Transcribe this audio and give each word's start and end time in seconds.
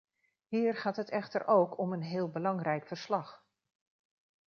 Hier 0.47 0.75
gaat 0.75 0.95
het 0.95 1.09
echter 1.09 1.45
ook 1.47 1.77
om 1.79 1.93
een 1.93 2.01
heel 2.01 2.29
belangrijk 2.29 2.87
verslag. 2.87 3.45